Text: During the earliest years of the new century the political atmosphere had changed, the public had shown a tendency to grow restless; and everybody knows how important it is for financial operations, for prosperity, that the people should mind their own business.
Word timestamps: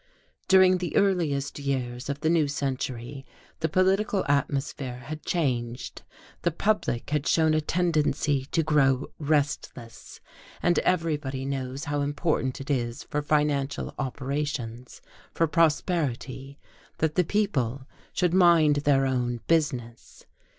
During 0.47 0.79
the 0.79 0.95
earliest 0.95 1.59
years 1.59 2.09
of 2.09 2.21
the 2.21 2.29
new 2.31 2.47
century 2.47 3.23
the 3.59 3.69
political 3.69 4.25
atmosphere 4.27 4.97
had 5.01 5.23
changed, 5.23 6.01
the 6.41 6.49
public 6.49 7.11
had 7.11 7.27
shown 7.27 7.53
a 7.53 7.61
tendency 7.61 8.45
to 8.45 8.63
grow 8.63 9.11
restless; 9.19 10.19
and 10.63 10.79
everybody 10.79 11.45
knows 11.45 11.83
how 11.83 12.01
important 12.01 12.59
it 12.59 12.71
is 12.71 13.03
for 13.03 13.21
financial 13.21 13.93
operations, 13.99 15.03
for 15.35 15.45
prosperity, 15.45 16.57
that 16.97 17.13
the 17.13 17.23
people 17.23 17.85
should 18.11 18.33
mind 18.33 18.77
their 18.77 19.05
own 19.05 19.41
business. 19.45 20.25